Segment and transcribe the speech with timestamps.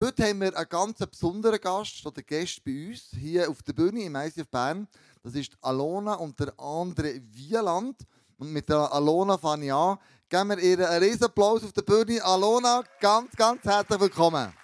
[0.00, 4.04] Heute haben wir einen ganz besonderen Gast oder Gast bei uns hier auf der Bühne
[4.04, 4.86] im ICF Bern.
[5.24, 8.06] Das ist Alona und der andere Wieland.
[8.36, 9.98] Und mit der Alona fange ich an.
[10.28, 12.22] Geben wir ihr einen riesen Applaus auf der Bühne.
[12.22, 14.54] Alona, ganz, ganz herzlich willkommen.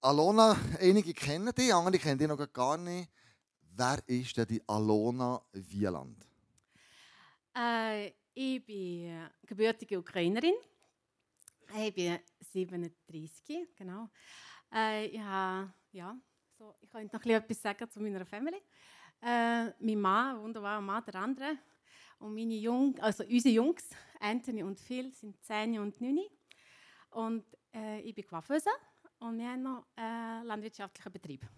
[0.00, 3.10] Alona, einige kennen dich, andere kennen dich noch gar nicht.
[3.78, 6.26] Wer ist denn die Alona Wieland?
[7.56, 10.54] Äh, ich bin gebürtige Ukrainerin.
[11.76, 14.08] Ich bin 37, genau.
[14.74, 16.18] Äh, ich habe, ja,
[16.58, 18.62] so, ich könnte noch etwas sagen zu meiner Familie.
[19.22, 21.58] Äh, mein Mann, wunderbarer Mann, der andere.
[22.18, 26.18] Und meine Jung, also unsere Jungs, Anthony und Phil, sind 10 und 9.
[27.10, 28.70] Und äh, ich bin Coiffeuse
[29.20, 31.48] und wir haben noch einen landwirtschaftlichen Betrieb.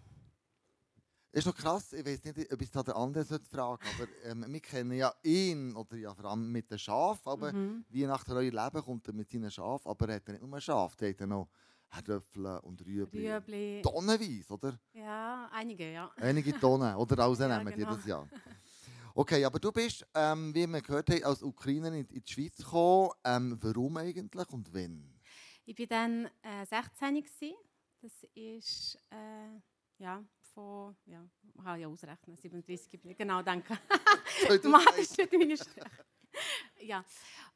[1.33, 4.45] Das ist noch krass, ich weiß nicht, ob ich es der andere fragen aber ähm,
[4.51, 7.85] wir kennen ja ihn, oder ja vor allem mit den Schafen, aber Mhm.
[7.89, 10.59] wie nach euer Leben kommt er mit seinen Schafen, aber er hat ja nicht nur
[10.59, 11.47] Schafe, er hat ja noch
[11.89, 13.29] Kartoffeln und Rüebli.
[13.31, 13.81] Rüebli.
[13.81, 14.79] Tonnenweise, oder?
[14.93, 16.11] Ja, einige, ja.
[16.17, 17.91] Einige Tonnen, oder rausnehmen Ja, genau.
[17.91, 18.27] jedes Jahr.
[19.13, 22.55] Okay, aber du bist, ähm, wie wir gehört haben, als Ukrainerin in in die Schweiz
[22.57, 23.11] gekommen.
[23.25, 25.19] Ähm, warum eigentlich und wann?
[25.65, 27.53] Ich war dann äh, 16 gsi.
[28.01, 29.59] Das ist äh,
[29.97, 30.23] ja
[30.53, 33.17] von ja, man kann ja ausrechnen 37 geblieben.
[33.17, 33.77] Genau, danke.
[34.63, 36.05] Mathe ist nicht meine Stärke.
[36.79, 37.03] ja.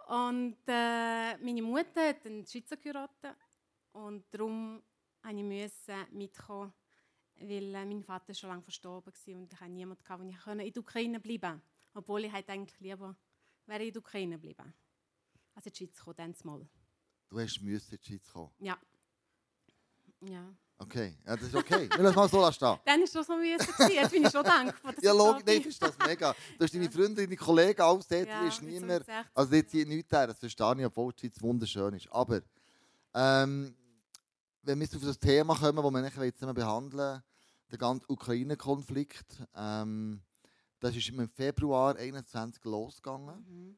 [0.08, 3.36] Und äh, meine Mutter hat einen Schweizer geheiratet
[3.94, 4.82] und darum
[5.24, 6.74] musste ich mitkommen,
[7.36, 10.66] weil äh, mein Vater schon lange verstorben war und ich hatte niemanden, gehabt, wo ich
[10.66, 11.66] in der Ukraine bleiben konnte.
[11.94, 13.16] Obwohl ich halt eigentlich lieber
[13.66, 14.74] wäre in der Ukraine bleiben.
[15.56, 16.68] Also in die Schweiz kommen, dann mal.
[17.30, 18.52] Du hast müssen in die Schweiz kommen.
[18.60, 18.80] Ja.
[20.22, 20.56] Ja.
[20.78, 21.90] Okay, ja, das ist okay.
[21.90, 22.78] Wir lassen mal so stehen.
[22.86, 23.94] Dann war das so müssen.
[23.94, 24.94] Jetzt bin ich schon dankbar.
[25.02, 26.36] Ja, logisch, da nein, ist das mega.
[26.58, 28.98] Du hast deine Freunde, deine Kollegen, alles dort, Ja, ist so mehr...
[28.98, 29.16] 16.
[29.34, 32.12] Also jetzt hier nichts her, das verstehe ich, obwohl die Schweiz wunderschön ist.
[32.12, 32.42] Aber
[33.14, 33.74] ähm,
[34.64, 37.24] wenn wir jetzt auf das Thema kommen, das wir nachher jetzt behandeln,
[37.72, 40.22] der ganze Ukraine-Konflikt, ähm,
[40.82, 43.46] das ist im Februar 21 losgegangen.
[43.48, 43.78] Mhm.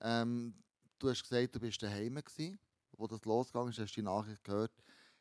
[0.00, 0.54] Ähm,
[0.98, 2.58] du hast gesagt, du bist daheim gewesen,
[2.92, 4.72] wo das losgegangen ist, hast du die Nachricht gehört.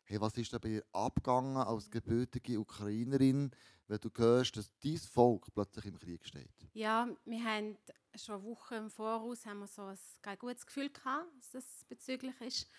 [0.10, 3.52] Hey, was ist da bei dir abgegangen als gebürtige Ukrainerin,
[3.90, 6.50] wenn du hörst, dass dein Volk plötzlich im Krieg steht?
[6.74, 7.78] Ja, wir haben
[8.16, 12.40] schon Wochen im Voraus haben wir so ein kein gutes Gefühl gehabt, dass das bezüglich
[12.40, 12.70] ist.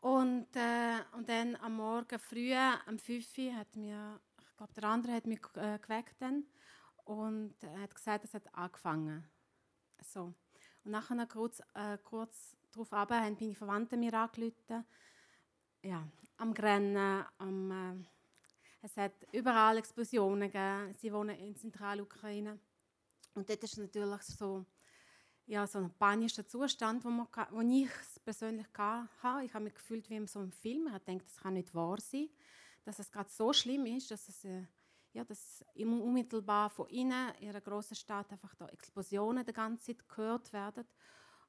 [0.00, 4.84] Und, äh, und dann am Morgen früh, am 5 Uhr, hat mir, ich glaube, der
[4.84, 6.46] andere hat mich äh, geweckt dann
[7.04, 9.28] und hat gesagt, es hat angefangen.
[10.02, 10.32] So.
[10.84, 14.86] Und nachher kurz, äh, kurz darauf haben meine Verwandten mir angerufen.
[15.82, 17.70] Ja, am Grennen, am...
[17.70, 18.04] Äh,
[18.82, 20.94] es hat überall Explosionen gegeben.
[20.94, 22.58] Sie wohnen in Zentralukraine.
[23.34, 24.64] Und dort ist natürlich so,
[25.46, 27.90] ja, so ein panischer Zustand, wo, man, wo ich
[28.24, 29.44] persönlich hatte.
[29.44, 30.86] Ich habe mich gefühlt wie in so einem Film.
[30.86, 32.30] Ich habe gedacht, das kann nicht wahr sein,
[32.84, 34.64] dass es gerade so schlimm ist, dass es äh,
[35.12, 40.08] ja, dass unmittelbar von innen, in einer grossen Stadt, einfach da Explosionen die ganze Zeit
[40.08, 40.86] gehört werden.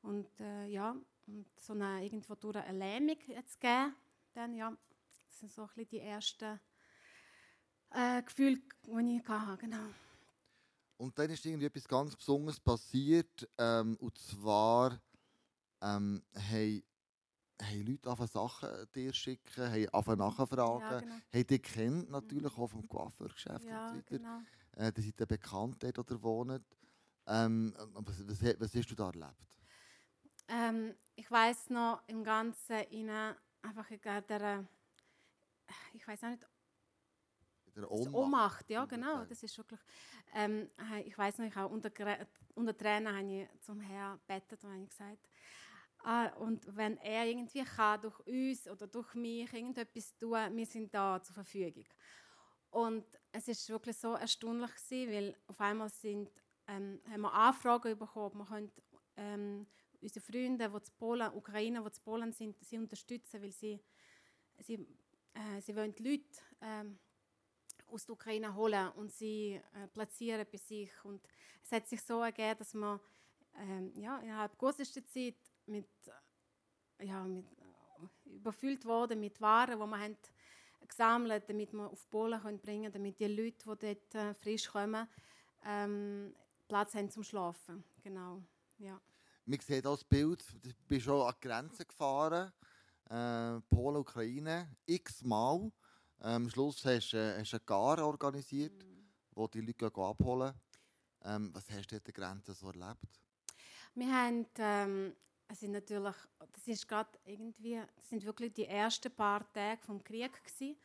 [0.02, 0.96] Und äh, ja,
[1.28, 3.96] und so eine irgendwo durch eine Lähmung jetzt geben,
[4.34, 4.76] dann ja,
[5.28, 6.60] das sind so ein bisschen die ersten
[7.92, 9.96] äh, Gefühle, die ich hatte, genau.
[10.98, 13.50] Und dann ist irgendwie etwas ganz Besonderes passiert.
[13.58, 15.02] Ähm, und zwar
[15.82, 16.84] ähm, haben,
[17.62, 21.22] haben Leute angefangen, Sachen dir schicken, haben angefangen nachfragen, Ja, genau.
[21.34, 24.20] haben dich kennt natürlich auch vom Coiffeurgeschäft Ja, und so weiter.
[24.20, 24.46] genau.
[24.74, 26.66] Äh, die sind ja bekannt dort, oder wohnen.
[27.28, 29.60] Ähm, was, was, was hast du da erlebt?
[30.48, 34.68] Ähm, ich weiß noch im Ganzen innen einfach in der,
[35.94, 36.48] ich weiß auch nicht,
[37.76, 38.14] der Ohnmacht.
[38.14, 39.80] Ohnmacht, ja genau, das ist wirklich.
[40.34, 41.90] Ähm, äh, ich weiß noch, ich habe unter,
[42.56, 45.30] unter Tränen habe ich zum Herrn bettet und habe ich gesagt,
[46.04, 50.94] ah, und wenn er irgendwie kann durch uns oder durch mich irgendetwas tun, wir sind
[50.94, 51.86] da zur Verfügung.
[52.72, 56.30] Und es ist wirklich so erstaunlich gewesen, weil auf einmal sind,
[56.68, 58.72] ähm, haben wir Anfragen bekommen, wir können
[59.18, 59.68] ähm,
[60.02, 63.80] unsere Freunde, die zu Polen, Ukrainer, die zu Polen sind, sie unterstützen, weil sie,
[64.60, 64.76] sie,
[65.34, 67.00] äh, sie wollen die Leute ähm,
[67.88, 70.92] aus der Ukraine holen und sie äh, platzieren bei sich.
[71.04, 71.22] Und
[71.64, 73.00] es hat sich so ergeben, dass man
[73.58, 75.88] ähm, ja, innerhalb kürzester Zeit mit,
[77.00, 80.18] äh, ja, mit, äh, überfüllt wurde mit Waren, die man haben
[80.88, 85.08] gesammelt damit wir auf Polen können bringen damit die Leute, die dort äh, frisch kommen,
[85.66, 86.36] ähm,
[86.68, 87.84] Platz haben zum Schlafen.
[88.04, 88.42] Genau,
[88.78, 89.00] ja.
[89.46, 92.52] Man sieht hier das Bild, du bist schon an die Grenze gefahren,
[93.10, 95.72] äh, Polen, Ukraine, x-mal.
[96.22, 98.86] Ähm, am Schluss hast du äh, hast eine Gar organisiert,
[99.32, 100.54] wo die Leute abholen.
[101.24, 103.20] Ähm, was hast du an der Grenze so erlebt?
[103.96, 105.16] Wir haben, ähm,
[105.48, 106.16] es sind natürlich,
[106.54, 110.78] das ist gerade irgendwie, das sind wirklich die ersten paar Tage vom Krieg gewesen.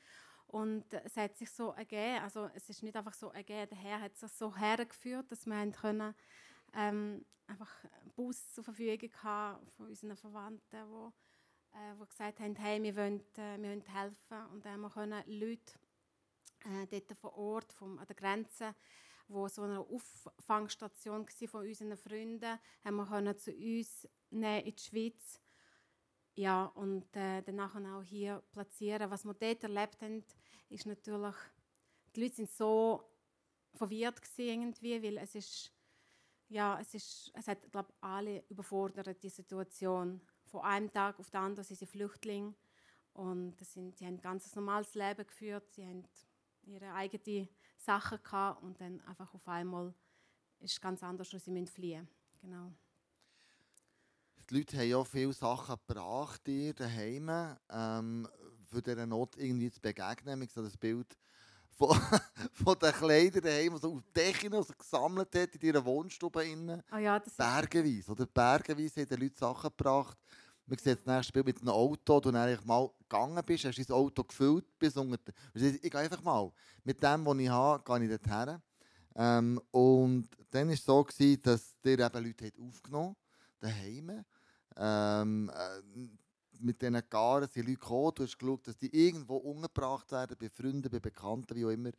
[0.49, 4.00] Und es hat sich so ergeben, also es ist nicht einfach so ergeben, der Herr
[4.00, 6.14] hat sich so hergeführt, dass wir können,
[6.76, 12.56] ähm, einfach einen Bus zur Verfügung haben von unseren Verwandten, die, äh, die gesagt haben,
[12.56, 14.46] hey, wir wollen, äh, wir wollen helfen.
[14.52, 15.73] Und dann haben wir Leute
[16.64, 18.75] äh, dort vor Ort, vom, an der Grenze,
[19.28, 24.76] wo so eine Auffangstation war von unseren Freunden, haben wir können zu uns nehmen in
[24.76, 25.40] die Schweiz
[26.37, 29.11] ja, und äh, danach auch hier platzieren.
[29.11, 30.23] Was wir dort erlebt haben,
[30.69, 31.34] ist natürlich,
[32.14, 33.11] die Leute sind so
[33.75, 35.73] verwirrt irgendwie, weil es ist,
[36.49, 40.21] ja, es ist, es hat, glaube alle überfordert, die Situation.
[40.45, 42.55] Von einem Tag auf den anderen sind sie Flüchtlinge
[43.15, 46.05] und das sind, sie haben ein ganz normales Leben geführt, sie haben
[46.63, 49.93] ihre eigenen Sachen gehabt und dann einfach auf einmal
[50.61, 52.09] ist es ganz anders und sie müssen fliehen.
[52.41, 52.73] Genau.
[54.49, 58.29] Die Leute haben ja viele Sachen gebracht dir daheim, ähm,
[58.71, 60.43] für diese Not irgendwie zu begegnen.
[60.43, 61.17] Ich das Bild
[61.76, 61.99] von,
[62.52, 66.44] von den Kleidern daheim, die so auf Decken also gesammelt hat in ihrer Wohnstube.
[66.44, 66.82] Innen.
[66.93, 68.26] Oh ja, das Bergeweise, oder?
[68.26, 70.19] Bergeweise haben die Leute Sachen gebracht.
[70.67, 73.94] Man sieht das nächste Bild mit einem Auto, du dann mal gegangen bist, hast dein
[73.94, 75.32] Auto gefüllt bis unter...
[75.55, 76.50] Ich gehe einfach mal.
[76.82, 78.62] Mit dem, was ich habe, gehe ich dorthin.
[79.14, 83.17] Ähm, und dann war es so, gewesen, dass dir eben Leute aufgenommen haben,
[83.61, 84.25] daheim.
[84.76, 86.08] Ähm, äh,
[86.61, 90.49] mit diesen Garen sind Leute gekommen, du hast geschaut, dass die irgendwo umgebracht werden, bei
[90.49, 91.91] Freunden, bei Bekannten, wie auch immer.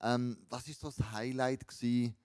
[0.00, 2.16] Ähm, was war so das Highlight, gewesen,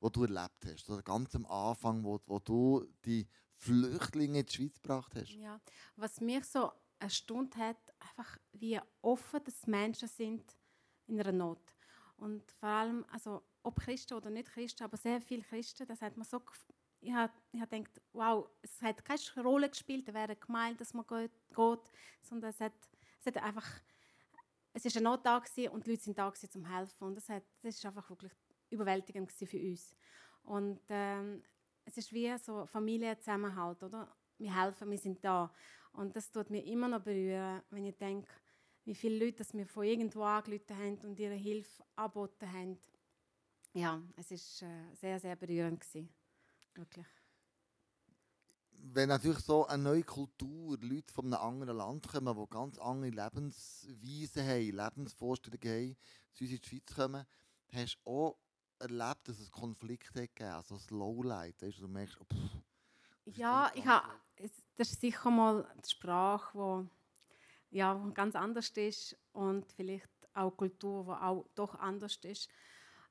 [0.00, 0.86] das du erlebt hast?
[0.86, 3.26] So ganz am Anfang, wo, wo du die
[3.56, 5.30] Flüchtlinge in die Schweiz gebracht hast?
[5.30, 5.60] Ja,
[5.96, 10.56] was mich so erstaunt hat, einfach wie offen das Menschen sind
[11.06, 11.74] in einer Not.
[12.16, 16.16] Und vor allem, also ob Christen oder nicht Christen, aber sehr viele Christen, das hat
[16.16, 16.40] man so
[17.04, 21.06] ich habe hab gedacht, wow, es hat keine Rolle gespielt, es wäre gemeint, dass man
[21.06, 21.92] geht, geht
[22.22, 22.72] sondern es hat,
[23.20, 23.68] es hat einfach,
[24.72, 27.28] es ist eine Not da und die Leute sind da gewesen, zum helfen und das,
[27.28, 28.32] hat, das ist einfach wirklich
[28.70, 29.94] überwältigend für uns.
[30.44, 31.42] Und ähm,
[31.84, 34.14] es ist wie so Familienzusammenhalt, oder?
[34.38, 35.52] Wir helfen, wir sind da.
[35.92, 38.28] Und das tut mir immer noch berühren, wenn ich denke,
[38.84, 42.78] wie viele Leute das mir von irgendwo angerufen haben und ihre Hilfe angeboten haben.
[43.72, 45.80] Ja, es war äh, sehr, sehr berührend.
[45.80, 46.08] Gewesen.
[46.74, 47.06] Wirklich.
[48.86, 53.10] Wenn natürlich so eine neue Kultur, Leute von einem anderen Land kommen, die ganz andere
[53.10, 55.96] Lebensweisen haben, Lebensvorstellungen haben,
[56.34, 57.26] zu uns in die Schweiz kommen,
[57.72, 58.38] hast du auch
[58.78, 62.62] erlebt, dass es Konflikte gegeben hat, also das Lowlight, weißt, du merkst, oh, pff,
[63.26, 64.08] Ja, ich habe,
[64.76, 66.88] das ist sicher mal die Sprache,
[67.70, 72.48] die ja, ganz anders ist und vielleicht auch Kultur, die auch doch anders ist.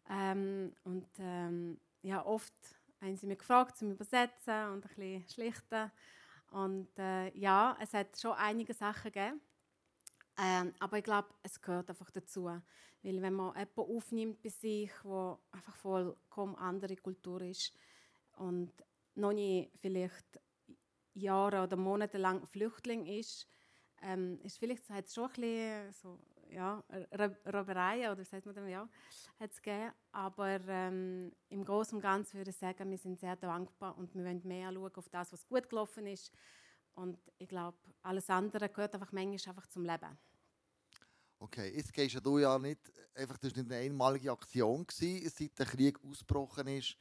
[0.10, 2.54] Ähm, und ähm, ja, oft
[3.04, 5.92] haben sie mich gefragt, zum Übersetzen und ein bisschen schlichten.
[6.52, 9.42] Und äh, ja, es hat schon einige Sachen gegeben.
[10.38, 12.46] Ähm, aber ich glaube, es gehört einfach dazu.
[12.46, 17.76] Weil wenn man jemanden aufnimmt bei sich, wo einfach vollkommen andere Kultur ist
[18.38, 18.72] und
[19.16, 20.40] noch nie vielleicht
[21.14, 23.48] Jahre oder Monate lang Flüchtling ist,
[24.02, 26.20] ähm, ist vielleicht hat es schon ein bisschen so
[26.54, 26.84] ja,
[27.52, 28.88] Robbereien oder sagt man denn, ja,
[29.40, 29.92] hat es gegeben.
[30.12, 34.24] Aber ähm, im Großen und Ganzen würde ich sagen, wir sind sehr dankbar und wir
[34.24, 36.32] wollen mehr schauen auf das, was gut gelaufen ist.
[36.96, 40.18] Und ich glaube, alles andere gehört einfach manchmal einfach zum Leben.
[41.40, 42.80] Okay, jetzt gehst du ja nicht,
[43.16, 46.96] einfach, das war nicht eine einmalige Aktion, gewesen, seit der Krieg ausgebrochen ist.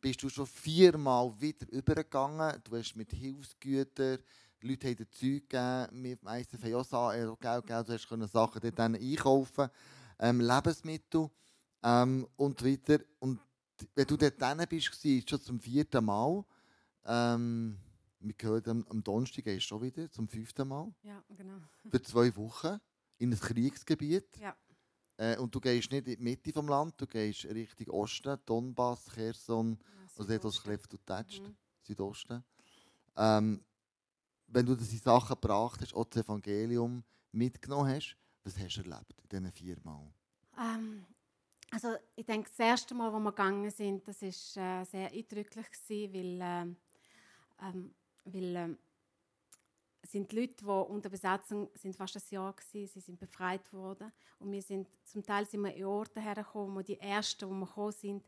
[0.00, 2.60] Bist du schon viermal wieder übergegangen.
[2.64, 4.18] Du hast mit Hilfsgütern
[4.64, 6.02] Leute haben dir Zeug gegeben.
[6.02, 7.84] Wir meistens haben auch äh, Geld gegeben.
[7.86, 9.68] Du hast Sachen dort einkaufen
[10.18, 11.30] ähm, Lebensmittel
[11.82, 12.98] ähm, und weiter.
[13.18, 13.40] Und
[13.94, 16.44] wenn du dort dann bist, war es schon zum vierten Mal.
[17.04, 17.78] Ähm,
[18.20, 20.92] wir gehört am, am Donnerstag gehst schon wieder, zum fünften Mal.
[21.02, 21.60] Ja, genau.
[21.90, 22.80] Für zwei Wochen
[23.18, 24.38] in ein Kriegsgebiet.
[24.38, 24.56] Ja.
[25.16, 29.04] Äh, und du gehst nicht in die Mitte des Landes, du gehst Richtung Osten, Donbass,
[29.12, 31.56] Kherson, ja, also dort, wo es Kleft und tätscht, mhm.
[31.82, 32.42] Südosten.
[33.16, 33.62] Ähm,
[34.46, 39.20] wenn du diese Sachen gebracht hast, auch das Evangelium mitgenommen hast, was hast du erlebt
[39.22, 40.12] in diesen vier Mal?
[40.58, 41.04] Ähm,
[41.70, 45.66] also ich denke, das erste Mal, wo wir gegangen sind, das war äh, sehr eindrücklich,
[45.88, 46.66] weil, äh,
[47.62, 48.76] ähm, weil äh,
[50.06, 54.12] sind die Leute, die unter Besatzung sind fast ein Jahr gewesen, sie sind befreit worden
[54.38, 57.66] und wir sind zum Teil sind wir in Orte hergekommen, wo die ersten, wo wir
[57.66, 58.24] gekommen sind,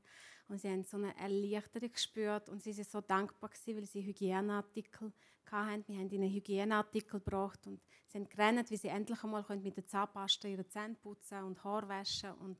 [0.48, 4.04] und sie haben so eine Erleichterung gespürt und sie sind so dankbar gewesen, weil sie
[4.04, 5.12] Hygieneartikel
[5.50, 5.84] hatten.
[5.88, 9.86] Wir haben ihnen Hygieneartikel gebracht und sie haben gerannt, wie sie endlich einmal mit der
[9.86, 12.58] Zahnpasta ihre Zähne putzen und Haar waschen und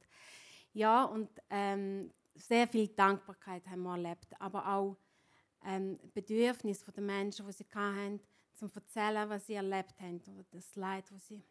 [0.73, 4.97] ja, und ähm, sehr viel Dankbarkeit haben wir erlebt, aber auch
[5.65, 8.21] ähm, Bedürfnis der Menschen, die sie hatten,
[8.53, 11.43] zum erzählen, was sie erlebt haben, oder das Leid, das sie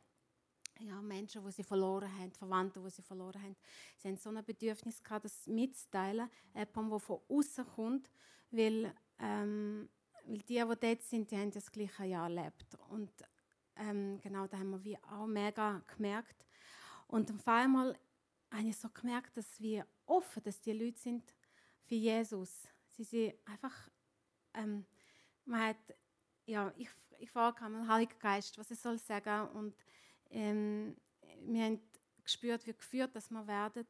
[0.80, 3.56] ja, Menschen, die sie verloren haben, Verwandte, die sie verloren haben.
[3.98, 8.10] Sie haben so ein Bedürfnis gehabt, das mitzuteilen, jemandem, der von außen kommt,
[8.52, 9.90] weil, ähm,
[10.26, 12.76] weil die, die dort sind, die haben das gleiche Jahr erlebt.
[12.90, 13.12] Und
[13.78, 16.46] ähm, genau, da haben wir auch mega gemerkt.
[17.08, 17.98] Und auf einmal
[18.52, 21.34] habe ich so gemerkt, dass wir offen, dass die Leute sind
[21.84, 22.68] für Jesus.
[22.88, 23.90] Sie sind einfach,
[24.54, 24.86] ähm,
[25.46, 25.96] man hat,
[26.46, 26.90] ja, ich,
[27.20, 29.76] ich frage den Heiligen Geist, was ich soll sagen und
[30.36, 30.96] ähm,
[31.42, 31.82] wir haben
[32.24, 33.88] gespürt, wie geführt dass wir werden.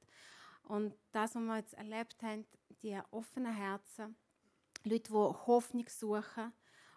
[0.64, 2.46] Und das, was wir jetzt erlebt haben,
[2.82, 4.16] die offenen Herzen,
[4.84, 6.54] Leute, die Hoffnung suchen,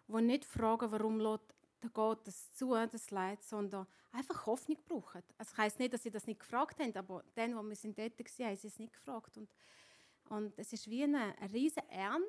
[0.07, 5.23] die nicht fragen, warum lässt der Gott das zu, das Leid, sondern einfach Hoffnung brauchen.
[5.38, 7.97] Also das heisst nicht, dass sie das nicht gefragt haben, aber dann, wo wir sind
[7.99, 9.37] dort waren, haben sie es nicht gefragt.
[9.37, 9.49] Und,
[10.28, 12.26] und es ist wie eine, eine riesige Ernte,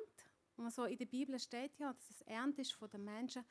[0.56, 3.44] was so in der Bibel steht, ja, dass es Ernte ist von den Menschen.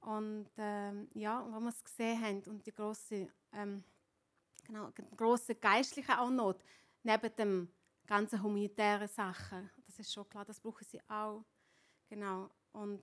[0.00, 3.84] Und ähm, ja, wo wir es gesehen haben und die große, ähm,
[4.64, 6.62] genau, große geistliche auch Not,
[7.02, 7.72] neben dem
[8.06, 11.44] ganzen humanitären Sachen, das ist schon klar, das brauchen sie auch.
[12.08, 12.50] Genau.
[12.72, 13.02] Und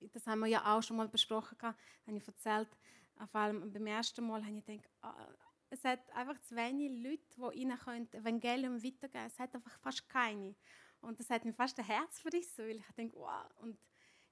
[0.00, 2.68] das haben wir ja auch schon mal besprochen, habe ich erzählt,
[3.16, 5.28] auf allem beim ersten Mal habe ich gedacht, ah,
[5.68, 9.26] es hat einfach zu wenig Leute, die ihnen können Evangelium weitergeben können.
[9.26, 10.56] Es hat einfach fast keine.
[11.00, 13.46] Und das hat mir fast ein Herz verrissen, weil ich denke, wow.
[13.56, 13.78] Und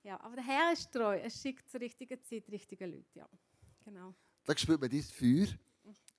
[0.02, 1.16] ja, aber der Herr ist treu.
[1.16, 3.06] Er schickt zur richtigen Zeit die richtigen Leute.
[3.14, 3.28] Ja,
[3.84, 4.14] genau.
[4.44, 5.48] Da spürt man dein Feuer.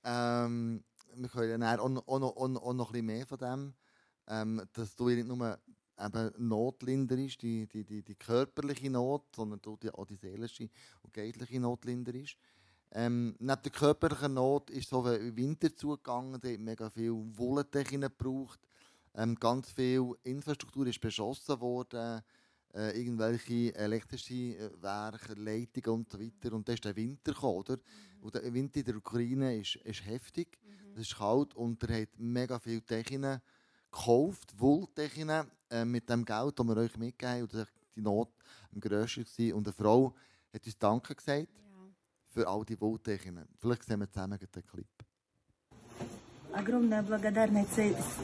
[0.04, 0.84] Ähm,
[1.16, 3.74] wir können dann auch, noch, auch, noch, auch noch ein bisschen mehr von dem,
[4.28, 5.60] ähm, dass du nicht nur
[6.00, 10.70] eben notlinderst, die, die, die, die körperliche Not, sondern du die, auch die seelische
[11.04, 12.38] und geistliche Not linderst.
[12.92, 18.18] Ähm, neben der körperlichen Not ist so wie Winter zugegangen, da hat mega viel Wollentechnik
[18.18, 18.60] gebraucht.
[19.16, 22.22] Ähm, ganz viel Infrastruktur ist beschossen worden
[22.74, 26.54] äh, irgendwelche elektrische äh, Werke, Leitungen und so weiter.
[26.54, 27.78] Und dann ist der Winter gekommen, oder?
[27.78, 28.24] Mhm.
[28.24, 30.94] Und der Winter in der Ukraine ist, ist heftig, mhm.
[30.94, 33.42] es ist kalt und er hat mega viele Techinen
[33.92, 37.42] gekauft, Wolltechinen, äh, mit dem Geld, das wir euch mitgegeben haben.
[37.44, 38.32] Und die Not
[38.74, 39.56] am grössten war.
[39.56, 40.16] Und eine Frau
[40.54, 41.94] hat uns Danke gesagt ja.
[42.28, 43.48] für all die Wolltechinen.
[43.58, 45.09] Vielleicht sehen wir zusammen den Clip.
[46.54, 47.70] Огромная благодарность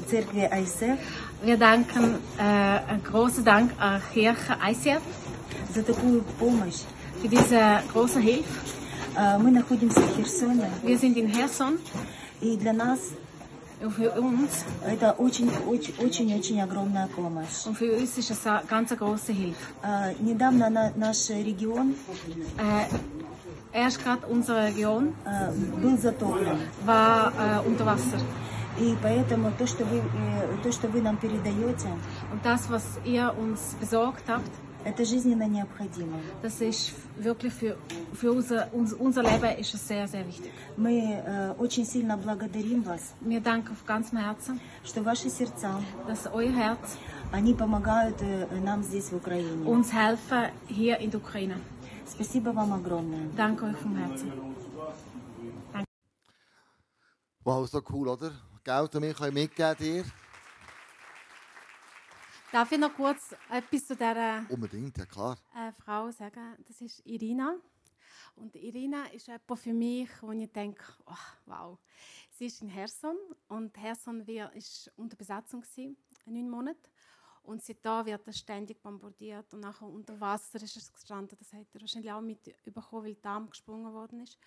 [0.09, 0.99] церкви ICF.
[1.43, 5.01] Wir danken äh, großen Dank an Kirche ICF
[5.73, 6.81] за такую помощь.
[7.21, 8.49] Für diese große Hilfe.
[9.39, 10.69] Мы находимся в Херсоне.
[10.83, 11.77] Wir sind in Herson.
[12.41, 12.99] И для нас
[13.95, 17.65] für uns это очень, очень, очень, очень огромная помощь.
[17.65, 20.15] Und für uns ist es eine ganz große Hilfe.
[20.19, 21.95] Недавно на, наш регион
[22.57, 22.85] äh,
[23.75, 25.13] Gerade unsere Region
[25.81, 26.57] был затоплен.
[26.85, 28.19] war äh, unter Wasser.
[28.77, 30.01] И поэтому то, что вы,
[30.63, 31.87] то, что вы нам передаете,
[32.31, 34.51] und das, was ihr uns besorgt habt,
[34.83, 36.19] это жизненно необходимо.
[36.43, 37.75] Das ist wirklich für,
[38.13, 40.51] für unser, unser Leben ist es sehr, sehr wichtig.
[40.77, 43.13] Мы äh, очень сильно благодарим вас.
[43.21, 46.97] Wir danken von ganzem Herzen, что ваши сердца, dass euer Herz,
[47.31, 49.65] они помогают äh, нам здесь в Украине.
[49.65, 51.55] Uns helfen hier in der Ukraine.
[52.06, 53.28] Спасибо вам огромное.
[53.36, 54.32] Danke euch vom Herzen.
[55.72, 55.86] Danke.
[57.44, 58.32] Wow, so cool, oder?
[58.64, 60.04] Geld und wir können mitgeben dir.
[62.52, 65.38] Darf ich noch kurz etwas zu dieser Unbedingt, ja klar.
[65.54, 66.56] Äh, Frau sagen?
[66.66, 67.54] Das ist Irina.
[68.34, 71.14] Und Irina ist jemand für mich, wo ich denke, oh,
[71.46, 71.78] wow.
[72.30, 73.16] Sie ist in Herson
[73.48, 74.50] und Herson war
[74.96, 76.80] unter Besatzung gewesen, neun Monate.
[77.45, 81.37] Und seitdem wird er ständig bombardiert und nachher unter Wasser ist es gestanden.
[81.37, 84.37] Das hat er wahrscheinlich auch mitbekommen, weil der Darm gesprungen worden ist.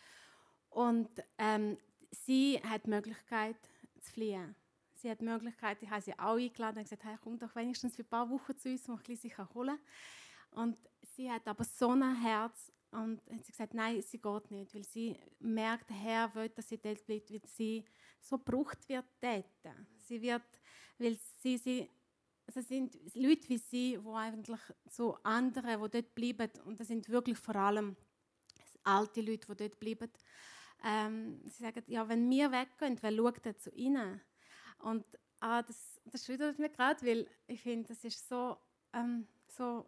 [0.71, 1.79] Und ähm,
[2.11, 3.57] sie hat die Möglichkeit
[4.01, 4.55] zu fliehen.
[4.95, 7.95] Sie hat die Möglichkeit, ich habe sie auch eingeladen und gesagt, hey, komm doch wenigstens
[7.95, 9.79] für ein paar Wochen zu uns, ich sich holen
[10.51, 10.77] Und
[11.15, 14.85] sie hat aber so ein Herz und hat sie gesagt, nein, sie geht nicht, weil
[14.85, 17.85] sie merkt, der Herr will, dass sie dort bleibt, weil sie
[18.21, 19.45] so gebraucht wird dort.
[20.01, 20.43] Sie wird,
[20.99, 21.89] weil sie, sie
[22.57, 27.09] es sind Leute wie sie, die eigentlich so andere, die dort bleiben, und das sind
[27.09, 27.97] wirklich vor allem
[28.85, 30.11] alte Leute, die dort bleiben,
[30.85, 34.21] ähm, sie sagen, ja, wenn wir weggehen, wer schaut dann zu ihnen?
[34.79, 35.05] Und
[35.41, 38.57] ah, das, das schüttelt mich gerade, weil ich finde, das ist so,
[38.93, 39.87] ähm, so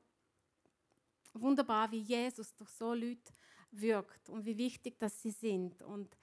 [1.34, 3.32] wunderbar, wie Jesus durch so Leute
[3.70, 5.80] wirkt und wie wichtig dass sie sind.
[5.82, 6.16] Und,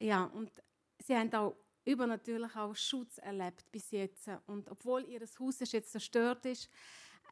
[0.00, 0.50] ja, und
[0.98, 1.56] sie haben auch
[1.90, 4.28] übernatürlich auch Schutz erlebt bis jetzt.
[4.46, 6.68] Und obwohl ihr Haus jetzt zerstört ist,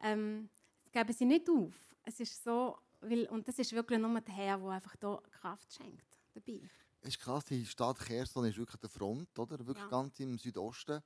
[0.03, 0.49] ähm,
[0.91, 1.75] geben sie nicht auf.
[2.03, 5.73] Es ist so, weil, und das ist wirklich nur der Herr, der einfach da Kraft
[5.73, 6.61] schenkt dabei.
[7.01, 9.57] Es ist krass, die Stadt Kherson ist wirklich der Front, oder?
[9.65, 9.89] Wirklich ja.
[9.89, 11.01] ganz im Südosten.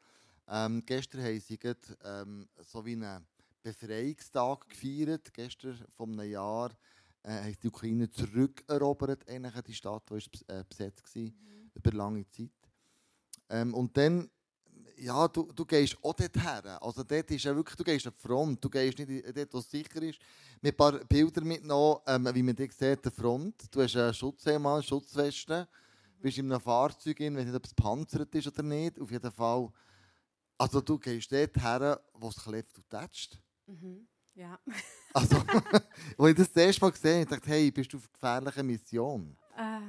[0.47, 3.25] Ähm, gestern haben sie gerade, ähm, so wie einen
[3.61, 5.33] Befreiungstag gefeiert.
[5.33, 6.71] Gestern vor einem Jahr
[7.21, 11.31] äh, hat die Ukraine zurückerobert, die Stadt, die ist, äh, besetzt war,
[11.75, 12.49] über lange Zeit.
[13.49, 14.29] Ähm, und dann,
[14.97, 16.81] ja, du, du gehst auch dort her.
[16.81, 19.57] Also dort ist ja wirklich, du gehst an die Front, du gehst nicht dort, wo
[19.59, 20.19] es sicher ist.
[20.61, 23.55] Mit ein paar Bildern mitgenommen, ähm, wie man dich sieht, der Front.
[23.71, 25.67] Du hast einen Schutzhelm, an, Schutzweste,
[26.21, 28.99] bist in einem Fahrzeug, in, wenn nicht, ob es panzert ist oder nicht.
[28.99, 29.69] Auf jeden Fall,
[30.57, 33.39] also du gehst dort her, wo es klebt und tätscht.
[33.67, 34.07] Mhm.
[34.35, 34.59] Ja.
[35.15, 35.35] Also,
[36.17, 38.63] als ich das das erste Mal gesehen habe, dachte ich, hey, bist du auf gefährlicher
[38.63, 39.37] Mission?
[39.55, 39.81] Äh,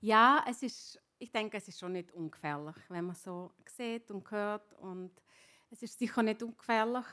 [0.00, 4.28] ja, es ist, ich denke, es ist schon nicht ungefährlich, wenn man so sieht und
[4.30, 4.72] hört.
[4.74, 5.12] Und
[5.70, 7.04] es ist sicher nicht ungefährlich.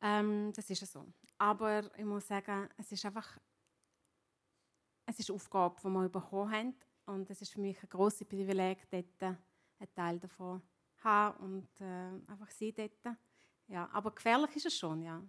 [0.00, 1.06] Ähm, das ist so.
[1.38, 3.38] Aber ich muss sagen, es ist einfach
[5.04, 6.74] es ist eine Aufgabe, die wir bekommen haben.
[7.06, 10.62] Und es ist für mich ein grosses Privileg, dort einen Teil davon
[10.96, 13.16] zu haben und äh, einfach sein dort.
[13.66, 15.22] Ja, aber gefährlich ist es schon, ja.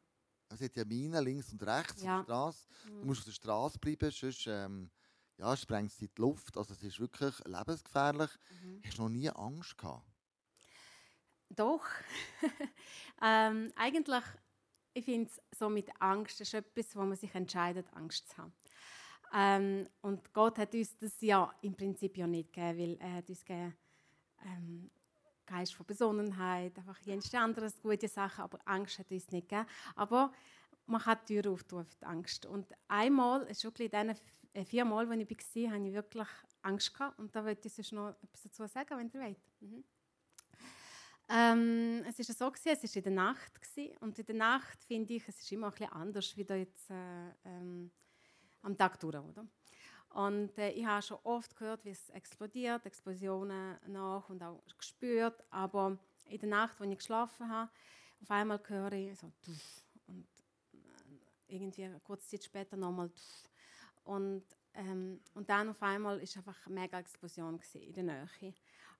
[0.50, 2.20] Es hat ja Minen links und rechts Ja.
[2.20, 2.68] auf der Straße.
[2.86, 4.92] Du musst auf der Straße bleiben, sonst ähm,
[5.37, 6.57] ja, sprengt es in die Luft.
[6.57, 8.29] Also es ist wirklich lebensgefährlich.
[8.85, 10.05] Hast du noch nie Angst gehabt?
[11.49, 11.85] Doch.
[13.21, 14.23] ähm, eigentlich,
[14.93, 18.53] ich finde es so mit Angst, ist etwas, wo man sich entscheidet, Angst zu haben.
[19.33, 23.29] Ähm, und Gott hat uns das ja im Prinzip ja nicht gegeben, weil er hat
[23.29, 23.75] uns gegeben,
[24.45, 24.91] ähm,
[25.45, 29.67] Geist von Besonnenheit, einfach jenste anderes gute Sachen, aber Angst hat uns nicht gegeben.
[29.95, 30.31] Aber
[30.85, 32.45] man kann die Tür auftun für die Angst.
[32.45, 34.21] Und einmal, es ist wirklich in diesen
[34.53, 36.27] äh, vier Mal, als ich war, hatte ich wirklich
[36.62, 37.19] Angst gehabt.
[37.19, 39.38] Und da wollte ich sonst noch etwas dazu sagen, wenn ihr wollt.
[39.60, 39.83] Mhm.
[41.29, 43.62] Ähm, es war so, gewesen, es war in der Nacht.
[43.62, 46.55] Gewesen, und in der Nacht finde ich, es ist immer ein bisschen anders wie da
[46.55, 47.91] jetzt äh, ähm,
[48.62, 49.15] am Tag durch.
[49.15, 49.45] Oder?
[50.10, 55.43] Und äh, ich habe schon oft gehört, wie es explodiert, Explosionen nach und auch gespürt.
[55.50, 57.72] Aber in der Nacht, als ich geschlafen habe,
[58.22, 59.31] auf einmal höre ich so
[60.07, 60.27] und
[60.74, 63.09] äh, irgendwie kurze Zeit später nochmal.
[64.03, 64.44] Und
[64.75, 68.53] ähm, und dann auf einmal ist einfach eine mega Explosion in der Nähe.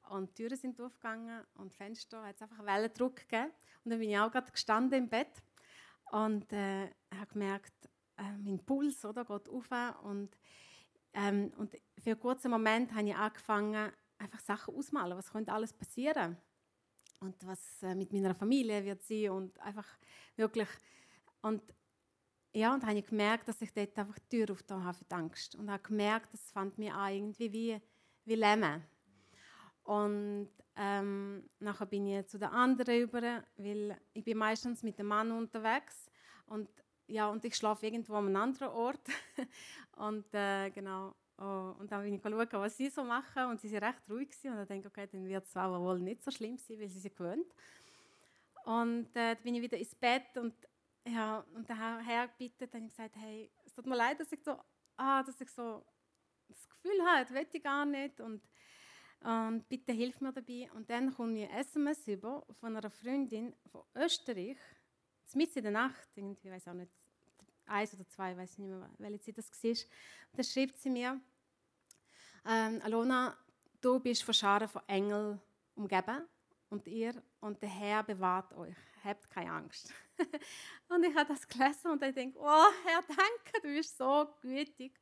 [0.10, 3.52] Und die Türen sind aufgegangen und Fenster hat es einfach einen Wellendruck gegeben.
[3.84, 5.42] Und dann bin ich auch gerade gestanden im Bett
[6.12, 7.74] und äh, habe gemerkt,
[8.18, 9.70] äh, mein Puls oder, geht auf.
[10.04, 10.38] Und,
[11.13, 15.18] ähm, und für einen kurzen Moment habe ich angefangen, einfach Sachen auszumalen.
[15.18, 16.38] Was könnte alles passieren?
[17.20, 19.88] Und was äh, mit meiner Familie wird sein und einfach
[20.36, 20.68] wirklich.
[21.42, 21.62] Und
[22.54, 25.16] ja, und habe ich gemerkt, dass ich dort einfach die Tür aufgetan habe für die
[25.16, 25.56] Angst.
[25.56, 27.82] Und habe gemerkt, das fand mir an irgendwie wie,
[28.26, 28.84] wie Lähmen.
[29.84, 35.08] Und ähm, nachher bin ich zu der anderen über, weil ich bin meistens mit dem
[35.08, 36.10] Mann unterwegs
[36.48, 36.70] und
[37.06, 39.02] ja und ich schlafe irgendwo an einem anderen Ort
[39.98, 43.68] und äh, genau oh, und dann bin ich schauen, was sie so machen und sie
[43.68, 44.52] sind recht ruhig gewesen.
[44.52, 46.89] und dann denke ich, okay, dann wird es auch wohl nicht so schlimm sein, weil
[46.89, 47.54] sie sich gewöhnt.
[48.66, 50.56] Und äh, dann bin ich wieder ins Bett und
[51.06, 54.44] ja und der Herr gebeten, dann ich gesagt, hey, es tut mir leid, dass ich
[54.44, 54.58] so,
[54.98, 55.86] ah, dass ich so
[56.48, 58.42] das Gefühl habe, das will ich gar nicht und
[59.24, 60.70] und bitte hilf mir dabei.
[60.74, 64.58] Und dann komme ich SMS über von einer Freundin von Österreich,
[65.34, 66.92] mitten in der Nacht, irgendwie, weiß auch nicht,
[67.66, 69.72] eins oder zwei, weiß nicht mehr, welche Zeit das war.
[69.72, 71.20] Und dann schreibt sie mir,
[72.46, 73.38] ähm, Alona,
[73.82, 75.42] du bist von Scharen von Engeln
[75.76, 76.28] umgeben
[76.74, 78.76] und ihr und der Herr bewahrt euch.
[79.04, 79.94] Habt keine Angst.
[80.90, 85.00] und ich habe das gelesen und ich denke, oh Herr, danke, du bist so gütig.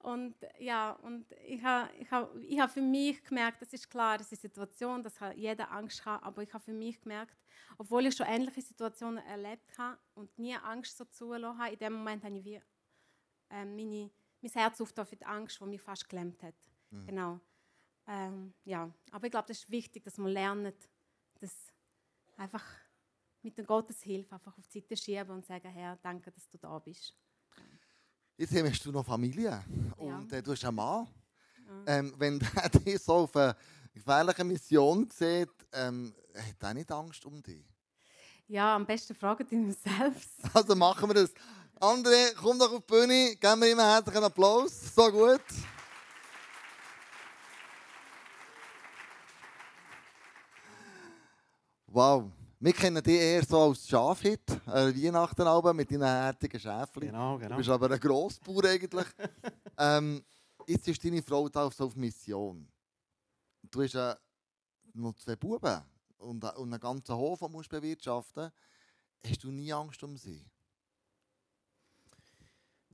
[0.00, 4.18] Und ja, und ich habe ich hab, ich hab für mich gemerkt, das ist klar,
[4.18, 7.36] das ist eine Situation, dass jeder Angst hat, aber ich habe für mich gemerkt,
[7.78, 11.94] obwohl ich schon ähnliche Situationen erlebt habe und nie Angst so zulassen habe, in dem
[11.94, 12.60] Moment habe ich wie,
[13.50, 14.10] äh, meine,
[14.42, 16.54] mein Herz für die Angst, die mich fast gelähmt hat.
[16.90, 17.06] Mhm.
[17.06, 17.40] Genau.
[18.06, 20.88] Ähm, ja, aber ich glaube, das ist wichtig, dass man lernt,
[21.40, 21.50] das
[22.36, 22.64] einfach
[23.42, 26.78] mit der Gotteshilfe einfach auf die Seite schieben und sagen, Herr, danke, dass du da
[26.78, 27.14] bist.
[28.36, 29.64] Jetzt hast du noch Familie Ja.
[29.96, 31.08] und äh, du hast einen Mann.
[31.86, 31.98] Ja.
[31.98, 33.56] Ähm, wenn der dich so auf eine
[33.92, 37.64] gefährliche Mission sieht, ähm, hat er nicht Angst um dich?
[38.46, 40.30] Ja, am besten fragen Sie ihn selbst.
[40.54, 41.32] Also machen wir das.
[41.80, 44.94] André, komm doch auf die Bühne, geben wir ihm einen herzlichen Applaus.
[44.94, 45.42] So gut.
[51.98, 52.30] Wow.
[52.60, 57.00] Wir kennen dich eher so als Schafhit, äh, Weihnachten aber mit deinen herzigen Schäfchen.
[57.00, 57.56] Genau, Du genau.
[57.56, 59.06] bist aber ein Grossbauer eigentlich.
[59.78, 60.22] ähm,
[60.68, 62.68] jetzt ist deine Frau da so auf Mission.
[63.68, 64.14] Du hast äh,
[64.94, 65.82] noch zwei Buben
[66.18, 69.28] und, äh, und einen ganzen Hof, den du bewirtschaften musst.
[69.28, 70.46] Hast du nie Angst um sie?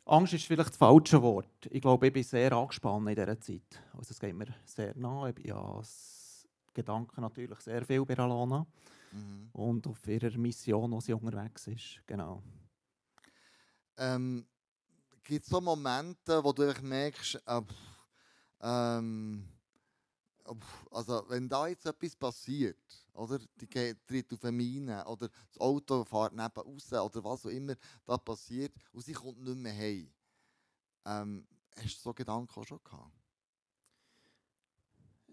[0.07, 1.69] Angst ist vielleicht das falsche Wort.
[1.69, 3.83] Ich glaube, ich bin sehr angespannt in dieser Zeit.
[3.93, 5.29] Also es geht mir sehr nah.
[5.29, 5.83] Ich bin ja
[6.75, 8.67] Gedanken natürlich sehr viel bei Alona
[9.13, 9.51] Mhm.
[9.53, 12.03] und auf ihrer Mission, wo sie unterwegs ist.
[12.07, 12.43] Genau.
[13.97, 14.47] Ähm,
[15.23, 17.63] Gibt es so Momente, wo du merkst, äh,
[18.61, 19.49] ähm,
[20.45, 22.77] äh, pff, also wenn da jetzt etwas passiert,
[23.15, 27.47] oder die geht, tritt auf eine Mine oder das Auto fährt neben raus oder was
[27.47, 30.13] auch immer da passiert und sie kommt nicht mehr heim.
[31.07, 33.24] Ähm, hast du so Gedanken auch schon gehabt?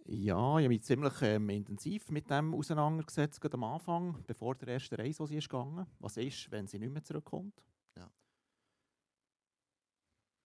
[0.05, 4.69] Ja, ich habe mich ziemlich ähm, intensiv mit dem auseinandergesetzt, gerade am Anfang, bevor der
[4.69, 5.85] erste Reise, wo sie ist gegangen.
[5.99, 7.61] Was ist, wenn sie nicht mehr zurückkommt?
[7.95, 8.09] Ja.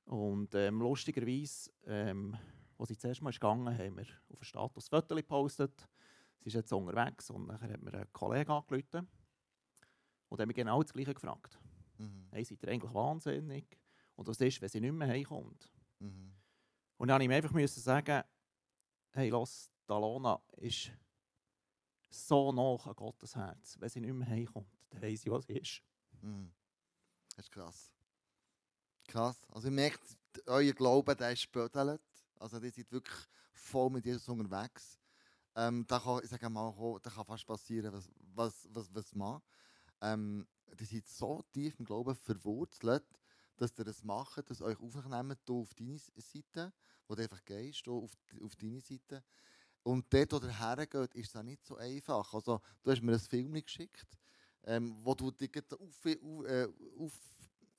[0.04, 2.36] Und ähm, lustigerweise, ähm,
[2.78, 5.88] als sie zuerst mal ist gegangen haben wir auf den Status Foto gepostet.
[6.40, 9.08] Sie ist jetzt unterwegs und dann hat mir ein Kollege angerufen
[10.28, 11.58] und hat mich genau das Gleiche gefragt.
[11.98, 12.28] Mhm.
[12.30, 13.78] Hey, seid ihr eigentlich wahnsinnig?
[14.16, 15.72] Und was ist, wenn sie nicht mehr heimkommt?
[15.98, 16.34] Mhm.
[16.98, 18.22] Und dann musste ich mir einfach sagen,
[19.16, 20.90] hey, los, Alona ist
[22.10, 23.76] so nah an Gottes Herz.
[23.78, 25.82] Wenn sie nicht mehr heimkommt, dann weiss ich, was sie ist.
[26.20, 26.52] Mhm.
[27.34, 27.92] Das ist krass.
[29.08, 29.46] Krass.
[29.48, 30.00] Also, ihr merkt,
[30.46, 32.02] euer Glaube der ist gebödelt.
[32.38, 33.16] Also, ihr seid wirklich
[33.52, 34.98] voll mit Jesus unterwegs.
[35.54, 39.40] Ähm, da kann, ich sage mal, da kann fast passieren, was, was, was, was man.
[40.02, 40.46] Ähm,
[40.78, 43.06] ihr seid so tief im Glauben verwurzelt,
[43.56, 46.72] dass ihr das macht, dass ihr euch aufnehmt auf deine Seite,
[47.07, 49.23] wo du einfach gehst, hier auf, auf deine Seite.
[49.83, 52.33] Und dort, wo ihr hergeht, ist es auch nicht so einfach.
[52.33, 54.17] Also, du hast mir ein Film geschickt,
[54.63, 56.67] ähm, wo du dich gerade auf, auf, äh,
[56.99, 57.13] auf,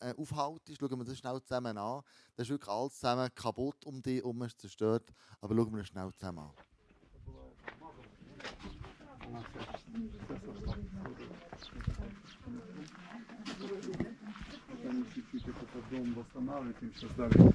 [0.01, 0.81] äh, aufhaltest.
[0.81, 2.03] Schauen wir das schnell zusammen an.
[2.35, 5.13] Das ist wirklich alles zusammen kaputt um dich herum, ist zerstört.
[5.41, 6.53] Aber schauen wir das schnell zusammen an.
[14.85, 17.55] Они чуть-чуть этот дом восстанавливают, им сейчас дали.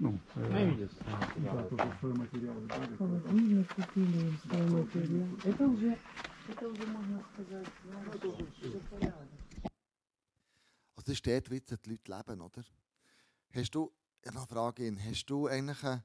[0.00, 0.88] Ну, э,
[1.36, 2.96] да, тоже свои материалы дали.
[2.96, 5.28] Холодильник купили, свой материал.
[5.42, 5.98] Это уже,
[6.48, 9.28] это уже можно сказать, ну, это уже всё порядок.
[10.96, 12.64] Also das ist dort, wie jetzt die Leute leben, oder?
[13.54, 16.04] Hast du, ich habe noch eine Frage, Ihnen, hast du eigentlich, eine,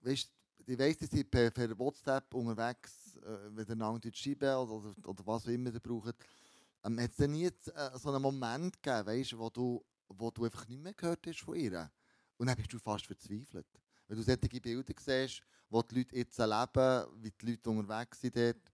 [0.00, 0.32] weißt,
[0.68, 5.08] ich weiss, Sie sind per, per WhatsApp unterwegs, äh, wenn ihr einander schreiben oder, oder,
[5.08, 6.16] oder was auch immer ihr braucht.
[6.82, 10.30] Ähm, hat es denn nie jetzt, äh, so einen Moment gegeben, weißt, wo, du, wo
[10.30, 11.90] du einfach nicht mehr gehört hast von ihr?
[12.41, 13.67] Und dann bist du fast verzweifelt.
[14.07, 18.35] Wenn du solche Bilder siehst, wo die Leute jetzt leben, wie die Leute unterwegs sind
[18.35, 18.73] dort,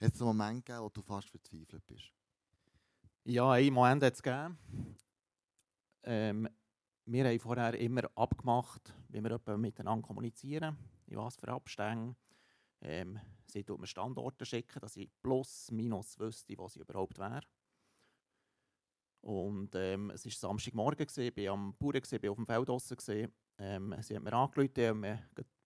[0.00, 2.10] hat es einen Moment gegeben, wo du fast verzweifelt bist?
[3.22, 4.58] Ja, einen Moment hat es gegeben.
[6.02, 6.48] Ähm,
[7.04, 12.16] wir haben vorher immer abgemacht, wie wir miteinander kommunizieren, in was für Abstände.
[12.80, 17.42] Ähm, sie tut mir Standorte schicken, dass ich plus, minus wüsste, wo sie überhaupt wäre.
[19.20, 22.96] Und ähm, es war Samstagmorgen, ich war am Bauern, gewesen, bin auf dem Feld draussen.
[23.58, 25.18] Ähm, sie hat mir angerufen, und wir,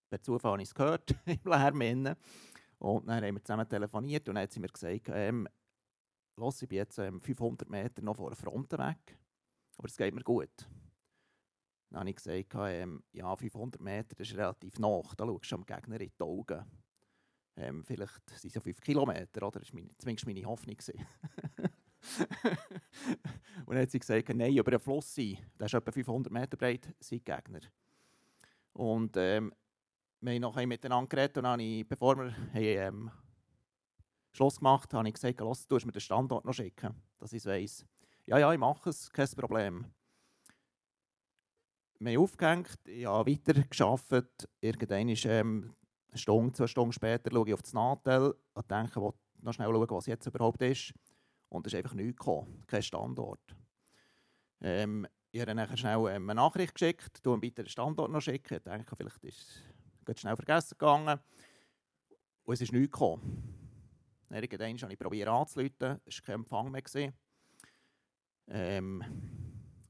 [0.08, 1.80] per Zufall habe ich es gehört, im Lärm.
[1.80, 2.16] innen.
[2.78, 5.46] Und dann haben wir zusammen telefoniert und dann hat sie mir gesagt, ähm,
[6.36, 9.18] Los, ich bin jetzt ähm, 500 Meter noch vor der Front weg,
[9.76, 10.66] aber es geht mir gut.
[11.90, 15.56] Dann habe ich gesagt, ähm, ja, 500 Meter das ist relativ nach, da schaust du
[15.56, 16.64] am Gegner in die Augen.
[17.56, 19.60] Ähm, vielleicht sind es ja 5 Kilometer, oder?
[19.60, 20.76] Das war meine, zumindest meine Hoffnung.
[23.66, 26.56] und dann hat sie gesagt, nein, über einen Fluss sein, der ist etwa 500 Meter
[26.56, 27.60] breit, sind Gegner.
[28.72, 29.52] Und ähm,
[30.20, 33.10] wir haben nachher miteinander geredet und habe ich, bevor wir haben, ähm,
[34.32, 37.38] Schluss gemacht habe, habe ich gesagt, los, du mir den Standort noch schicken, dass ich
[37.38, 37.84] es weiss.
[38.26, 39.86] Ja, ja, ich mache es, kein Problem.
[41.98, 44.48] Wir haben aufgehängt, ich habe weiter gearbeitet.
[44.60, 45.74] Irgendwann ist ähm,
[46.08, 49.68] eine Stunde, zwei Stunden später schaue ich auf das Nadel und denke, ich noch schnell
[49.68, 50.94] schauen, was jetzt überhaupt ist.
[51.52, 53.54] Und es ist einfach nichts gekommen, kein Standort.
[54.62, 58.56] Ähm, ich habe dann schnell ähm, eine Nachricht geschickt, du bitte den Standort noch schicken.
[58.56, 59.62] Ich denke, vielleicht ist
[60.06, 61.20] es schnell vergessen gegangen.
[62.44, 63.84] Und es ist nichts gekommen.
[64.30, 67.12] Irgendwann habe ich probiert anzurufen, es war kein Empfang mehr.
[68.48, 69.04] Ähm,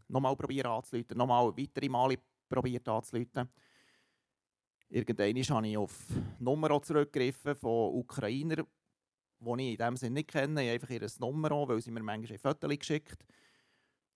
[0.08, 3.48] nochmal probiert anzurufen, nochmal weitere Male probiert anzurufen.
[4.88, 6.06] Irgendwann habe ich auf
[6.40, 8.66] Nummer zurückgegriffen von Ukrainer,
[9.44, 10.62] die ich in dem Sinne nicht kenne.
[10.62, 13.24] Ich habe einfach ihr Nummer an, weil sie mir manchmal ein Foto geschickt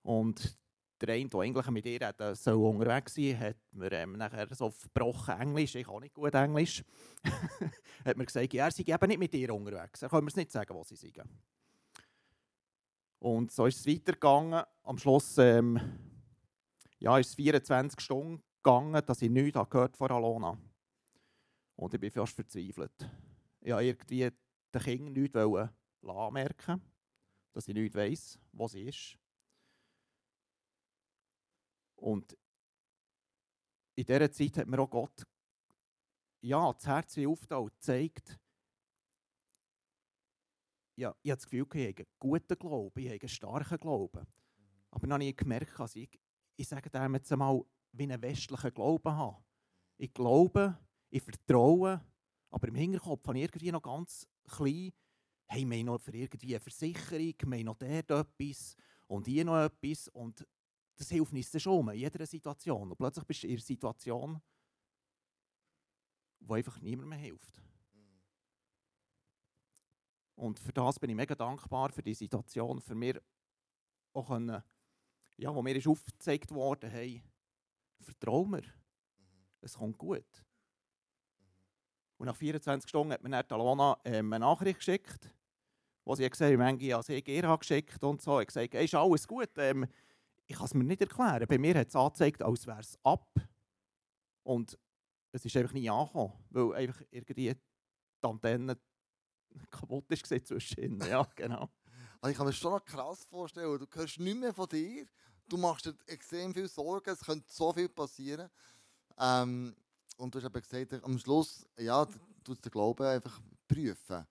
[0.02, 0.58] Und
[1.00, 4.70] der eine, der eigentlich mit ihr hat, soll unterwegs sein hat mir ähm, nachher so
[4.70, 6.82] verbrochen Englisch, ich kann nicht gut Englisch,
[8.04, 10.02] hat mir gesagt, ja, er sei eben nicht mit ihr unterwegs.
[10.02, 11.22] Er kann mir nicht sagen, wo sie sind.
[13.18, 14.62] Und so ist es weitergegangen.
[14.84, 15.80] Am Schluss ähm,
[16.98, 20.56] ja, ist es 24 Stunden gegangen, dass ich nichts gehört von Alona.
[21.76, 22.92] Und ich bin fast verzweifelt.
[23.60, 24.30] Wollte irgendwie
[24.74, 25.36] den Kindern nichts
[26.02, 26.82] anmerken,
[27.52, 29.18] dass ich nicht weiss, wo sie ist.
[31.96, 32.36] Und
[33.94, 35.26] in dieser Zeit hat mir auch Gott
[36.46, 38.38] ja, das Herz wie auftaut, zeigt,
[40.96, 44.26] ja, ich habe das Gefühl, ich habe einen guten Glauben, ich habe einen starken Glauben.
[44.90, 46.18] Aber noch nie gemerkt, dass ich,
[46.56, 49.42] ich sage dem jetzt einmal, wie einen westlichen Glauben habe.
[49.98, 50.78] Ich glaube,
[51.10, 52.00] ich vertraue,
[52.50, 54.92] aber im Hinterkopf habe ich irgendwie noch ganz klein,
[55.48, 59.44] hey, wir haben noch für irgendwie eine Versicherung, wir haben noch dort etwas und hier
[59.44, 60.46] noch etwas und
[60.96, 62.90] das hilft uns schon in jeder Situation.
[62.90, 64.42] Und plötzlich bist du in einer Situation,
[66.40, 67.62] wo einfach niemand mehr hilft.
[70.34, 73.22] Und für das bin ich mega dankbar, für die Situation, für mir
[74.12, 74.62] auch können,
[75.36, 77.22] ja, wo mir ist aufgezeigt worden, hey,
[78.00, 78.62] vertrau mir,
[79.60, 80.45] es kommt gut.
[82.18, 85.30] Und nach 24 Stunden hat mir dann Alona ähm, eine Nachricht geschickt,
[86.04, 88.40] wo sie gesagt hat, manche an sie Gerhard geschickt und so.
[88.40, 89.50] Ich gesagt, hey, ist alles gut.
[89.58, 89.86] Ähm,
[90.46, 91.46] ich kann es mir nicht erklären.
[91.48, 93.28] Bei mir hat es angezeigt, als wäre es ab.
[94.44, 94.78] Und
[95.32, 97.56] es ist einfach nie angekommen, weil einfach irgendwie die
[98.22, 98.78] Antenne
[99.70, 101.00] kaputt ist zwischen.
[101.00, 101.68] Ja, genau.
[102.22, 105.06] Also ich kann mir schon noch krass vorstellen, du hörst nicht mehr von dir,
[105.46, 108.48] du machst dir extrem viel Sorgen, es könnte so viel passieren.
[109.18, 109.76] Ähm,
[110.16, 112.06] und du hast eben gesagt, am Schluss, ja,
[112.44, 114.26] du den Glauben einfach prüfen.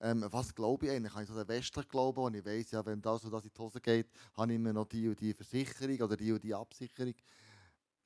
[0.00, 1.12] Ähm, was glaube ich eigentlich?
[1.12, 3.50] Habe ich so den westlichen Glauben, wo ich weiss, ja, wenn das und das in
[3.50, 6.54] die Hose geht, habe ich immer noch die und die Versicherung oder die und die
[6.54, 7.14] Absicherung.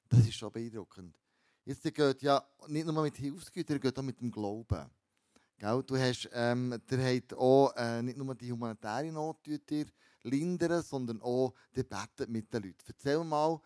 [0.09, 1.15] Das ist schon beeindruckend.
[1.65, 4.91] Jetzt geht ja nicht nur mit Hilfsgütern, geht auch mit dem Glauben.
[5.59, 5.83] Gell?
[5.85, 9.87] Du hast, ähm, der hat auch äh, nicht nur die humanitäre Not dir
[10.23, 12.85] lindern, sondern auch die Betten mit den Leuten.
[12.87, 13.61] Erzähl mal,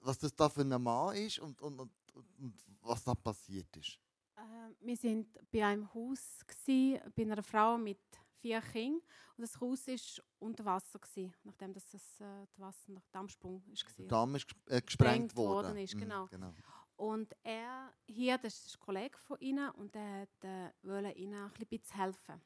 [0.00, 1.90] was das da für ein Mann ist und, und, und,
[2.38, 3.98] und was da passiert ist.
[4.36, 4.40] Äh,
[4.80, 8.00] wir waren bei einem Haus, gewesen, bei einer Frau mit
[8.40, 9.02] vier Kindern.
[9.36, 13.74] Und das Haus war unter Wasser, gewesen, nachdem das, das äh, Wasser nach Dammsprung war.
[13.98, 15.68] Der Damm ist äh, gesprengt worden.
[15.68, 16.26] worden ist, Mhm, genau.
[16.28, 16.52] genau.
[16.96, 21.34] Und er hier, das ist ein Kollege von ihnen, und er wollte äh, wollte ihnen
[21.34, 22.40] ein bisschen helfen.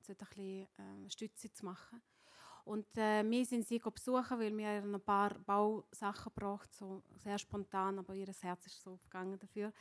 [0.00, 2.02] So ein bisschen äh, Stütze zu machen.
[2.64, 7.38] Und äh, wir sind sie besuchen, weil wir ihr ein paar Bausachen braucht, so sehr
[7.38, 9.72] spontan, aber ihr Herz ist so gegangen dafür.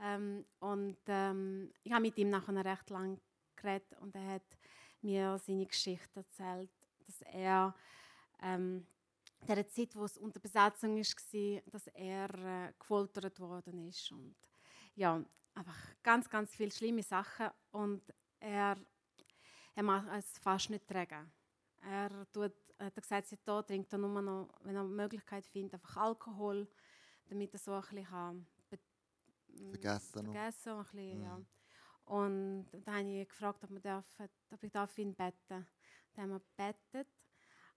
[0.00, 3.18] Ähm, und ähm, ich habe mit ihm nachher recht lang
[3.56, 4.58] geredet und er hat
[5.00, 6.70] mir seine Geschichte erzählt,
[7.06, 7.74] dass er
[8.42, 8.86] ähm,
[9.46, 14.34] der Zeit, wo es unter Besatzung war, dass er äh, gefoltert worden ist und
[14.94, 18.02] ja, einfach ganz, ganz viele schlimme Sachen und
[18.40, 18.76] er,
[19.74, 21.30] er macht es fast nicht tragen.
[21.82, 25.96] Er tut, hat gesagt, seitdem trinkt er nur noch, wenn er die Möglichkeit findet, einfach
[25.96, 26.68] Alkohol,
[27.26, 28.78] damit er so ein bisschen kann, be-
[29.70, 31.22] Vergessen vergessen ein bisschen, Mhm.
[31.24, 31.40] ja.
[32.04, 35.66] Und dann habe ich gefragt, ob, wir dürfen, ob ich darf ihn betten
[36.14, 37.08] Dann haben wir gebettet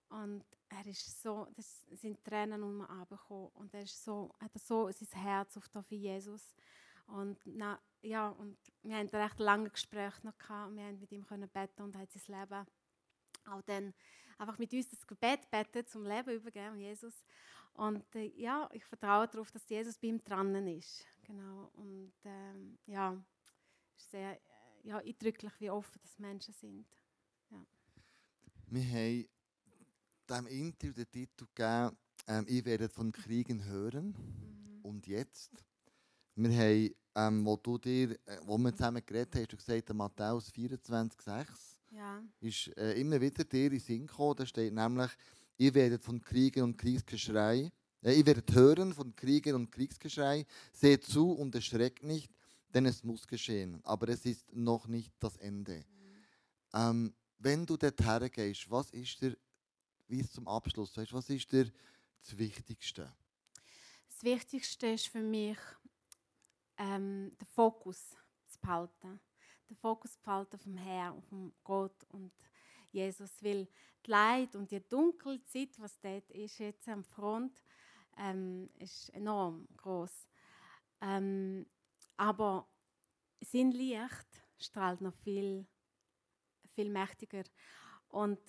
[0.08, 4.52] und er ist so, das sind Tränen um ihn runtergekommen und er ist so, hat
[4.54, 6.54] er so sein Herz auf für Jesus.
[7.06, 10.74] Und, na, ja, und wir haben ein recht lange Gespräch noch gehabt.
[10.74, 12.66] Wir haben mit ihm können beten und er hat sein Leben
[13.48, 13.94] auch dann
[14.38, 17.24] einfach mit uns das Gebet beten, zum Leben übergeben, Jesus.
[17.74, 21.06] Und äh, ja, ich vertraue darauf, dass Jesus bei ihm dran ist.
[21.22, 21.70] Genau.
[21.74, 23.22] Und ähm, ja,
[23.96, 26.86] es ist sehr äh, ja, eindrücklich, wie offen das Menschen sind.
[28.68, 29.28] Wir haben
[30.28, 34.08] diesem Interview den Titel gegeben, ähm, «Ich werde von Kriegen hören».
[34.08, 34.80] Mhm.
[34.82, 35.52] Und jetzt?
[36.34, 39.94] Wir haben, ähm, wo, du dir, äh, wo wir zusammen geredet haben, hast du gesagt,
[39.94, 42.22] Matthäus 24,6 Ja.
[42.40, 44.36] ist äh, immer wieder dir in Sinn gekommen.
[44.36, 45.10] Da steht nämlich,
[45.56, 47.70] ihr werdet von Kriegen und Kriegsgeschrei,
[48.02, 52.30] äh, ihr werdet hören von Kriegen und Kriegsgeschrei, seht zu und erschreckt nicht,
[52.74, 53.80] denn es muss geschehen.
[53.84, 55.84] Aber es ist noch nicht das Ende.
[56.74, 59.36] Ähm, wenn du dort hergehst, was ist dir,
[60.08, 61.70] wie es zum Abschluss, weißt, was ist dir
[62.20, 63.12] das Wichtigste?
[64.08, 65.58] Das Wichtigste ist für mich,
[66.78, 68.14] ähm, den Fokus
[68.46, 69.20] zu behalten.
[69.68, 72.32] Den Fokus behalten vom Herrn, und vom Gott und
[72.92, 73.42] Jesus.
[73.42, 73.68] Weil
[74.04, 77.62] die Leid und die dunkle Zeit, was dort ist, jetzt am Front,
[78.18, 80.28] ähm, ist enorm groß.
[81.00, 81.66] Ähm,
[82.16, 82.68] aber
[83.40, 85.66] sein Licht strahlt noch viel,
[86.74, 87.44] viel mächtiger.
[88.08, 88.40] Und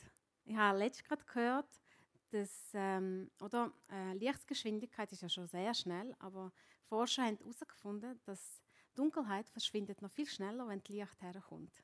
[0.45, 1.81] ich habe letztens gerade gehört,
[2.29, 6.51] dass, ähm, oder, äh, Lichtgeschwindigkeit ist ja schon sehr schnell, aber
[6.83, 8.61] Forscher haben herausgefunden, dass
[8.97, 11.83] Dunkelheit verschwindet noch viel schneller, wenn das Licht herkommt.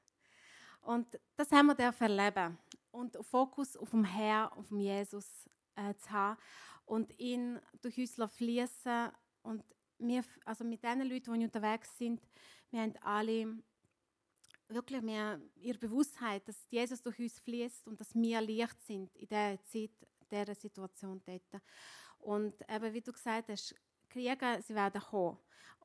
[0.81, 2.57] Und das haben wir dürfen erleben.
[2.91, 6.39] Und Fokus auf dem Herr, auf dem Jesus äh, zu haben
[6.85, 9.11] und ihn durch uns fließen
[9.43, 9.63] und
[9.97, 12.21] wir, also mit den Leuten, die unterwegs sind,
[12.71, 13.57] wir haben alle
[14.67, 19.27] wirklich mehr ihre Bewusstheit, dass Jesus durch uns fließt und dass wir Licht sind in
[19.27, 21.61] dieser Zeit, in dieser Situation dort.
[22.19, 23.75] Und eben, wie du gesagt hast,
[24.09, 25.37] Kriege, sie werden kommen.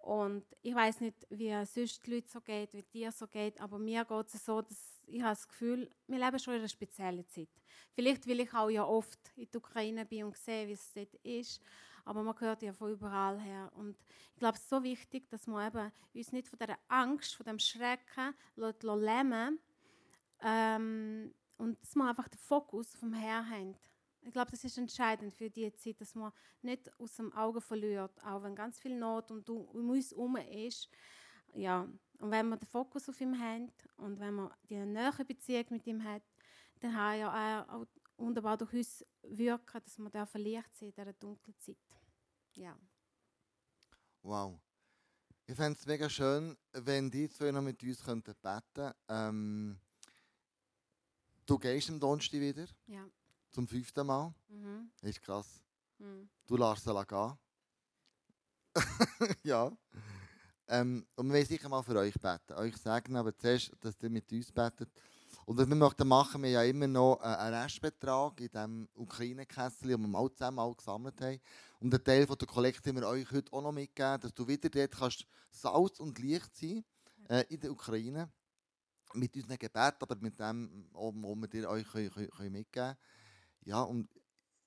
[0.09, 3.61] Und ich weiß nicht, wie es sonst die Leute so geht, wie dir so geht,
[3.61, 6.69] aber mir geht es so, dass ich habe das Gefühl, wir leben schon in einer
[6.71, 7.51] speziellen Zeit.
[7.93, 11.15] Vielleicht, weil ich auch ja oft in der Ukraine bin und sehe, wie es dort
[11.17, 11.61] ist,
[12.07, 13.71] aber man hört ja von überall her.
[13.75, 13.99] Und
[14.33, 17.45] ich glaube, es ist so wichtig, dass wir eben uns nicht von dieser Angst, von
[17.45, 19.59] dem Schrecken lähmen
[20.43, 23.77] ähm, und dass wir einfach den Fokus vom Herrn haben.
[24.29, 28.23] Ich glaube, das ist entscheidend für diese Zeit, dass man nicht aus dem Auge verliert,
[28.23, 30.91] auch wenn ganz viel Not und um uns herum ist.
[31.55, 31.89] Ja,
[32.19, 35.87] und wenn man den Fokus auf ihm hat und wenn man die nähere Beziehung mit
[35.87, 36.23] ihm hat,
[36.81, 37.87] dann kann ja auch
[38.19, 41.79] wunderbar durch uns wirken, dass man da Licht sehen in dieser dunklen Zeit.
[42.53, 42.79] Ja.
[44.21, 44.61] Wow.
[45.47, 49.81] Ich fände es mega schön, wenn die zwei noch mit uns könnten beten ähm,
[51.47, 52.67] Du gehst am Donnerstag wieder.
[52.89, 53.09] Ja.
[53.51, 54.35] Zum fünften Mal.
[54.49, 54.91] Mhm.
[55.01, 55.63] Das ist krass.
[55.99, 56.29] Mhm.
[56.47, 57.39] Du lässt sie gehen.
[59.43, 59.73] ja.
[60.69, 62.53] Ähm, und wir wollen sicher mal für euch beten.
[62.55, 64.91] Euch sagen aber zuerst, dass ihr mit uns betet.
[65.47, 70.03] Und was wir möchten machen, wir ja immer noch einen Restbetrag in diesem Ukraine-Kessel, den
[70.03, 71.41] wir mal zusammen all gesammelt haben.
[71.81, 74.47] Und einen Teil von der Kollekte haben wir euch heute auch noch mitgegeben, dass du
[74.47, 76.85] wieder dort kannst Salz und Licht sein
[77.31, 78.31] äh, in der Ukraine.
[79.15, 82.97] Mit unseren Gebeten, aber mit dem, was wir dir euch können, können, können mitgeben können.
[83.65, 84.09] Ja, und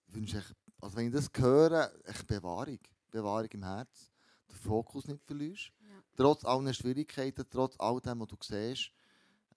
[0.08, 2.80] ich wünsche euch, also wenn ich das höre, echt Bewahrung.
[3.10, 4.12] Bewahrung im Herz.
[4.50, 5.72] Den Fokus nicht verlierst.
[5.82, 6.04] Ja.
[6.16, 8.92] Trotz aller Schwierigkeiten, trotz all dem, was du siehst.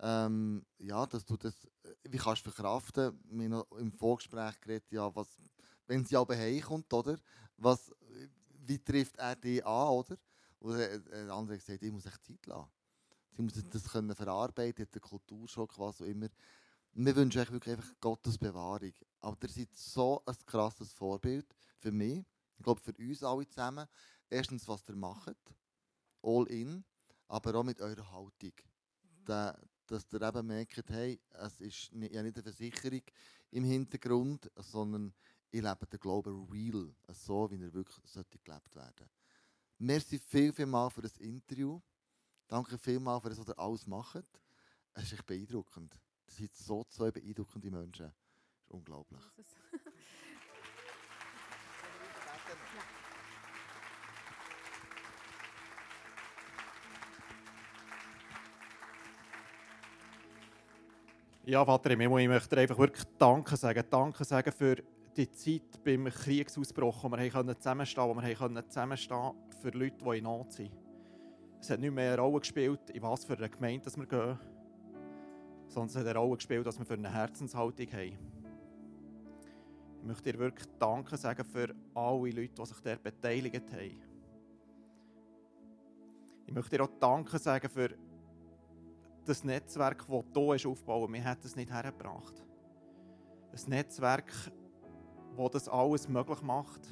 [0.00, 3.18] Ähm, ja, dass du das, äh, wie kannst du verkraften?
[3.30, 5.28] Wir haben noch im Vorgespräch geredet, ja, was,
[5.86, 7.16] wenn sie aber heimkommt, oder?
[7.56, 7.92] Was,
[8.66, 10.16] wie trifft er dich an, oder?
[10.58, 12.70] Und der andere gesagt, ich muss echt Zeit lassen.
[13.36, 16.28] Sie muss das können verarbeiten, den Kulturschock, was auch immer.
[16.96, 18.92] Wir wünschen euch wirklich einfach Gottes Bewahrung.
[19.18, 21.44] Aber ihr seid so ein krasses Vorbild
[21.80, 22.24] für mich,
[22.56, 23.88] ich glaube für uns alle zusammen.
[24.30, 25.36] Erstens, was ihr macht,
[26.22, 26.84] all in,
[27.26, 28.52] aber auch mit eurer Haltung.
[29.26, 33.02] Der, dass ihr eben merkt, hey, es ist nicht, ja nicht eine Versicherung
[33.50, 35.12] im Hintergrund, sondern
[35.50, 39.10] ich lebe den Glauben real, so wie er wirklich sollte gelebt werden.
[39.78, 41.80] Merci viel, viel mal für das Interview.
[42.46, 44.40] Danke vielmals für das, was ihr alles macht.
[44.92, 45.92] Es ist echt beeindruckend.
[46.26, 48.06] Das sind so zwei beeindruckende Menschen.
[48.06, 49.20] Das ist unglaublich.
[61.46, 63.84] Ja, Vater im Himmel, ich möchte einfach wirklich Danke sagen.
[63.90, 64.76] Danke sagen für
[65.14, 70.24] die Zeit beim Kriegsausbruch, wo wir zusammenstehen konnten, wo wir zusammenstehen für Leute, die in
[70.24, 70.70] Not sind.
[71.60, 74.38] Es hat nicht mehr eine Rolle gespielt, in was für eine Gemeinde wir gehen,
[75.68, 78.18] es hat eine Rolle gespielt, dass wir für eine Herzenshaltung haben.
[80.00, 84.02] Ich möchte dir wirklich Danke sagen für alle Leute, die sich dort beteiligt haben.
[86.46, 87.96] Ich möchte dir auch Danke sagen für
[89.24, 92.44] das Netzwerk, das du hast aufbauen wir hätten es nicht hergebracht.
[93.52, 94.30] Ein Netzwerk,
[95.36, 96.82] das das alles möglich macht,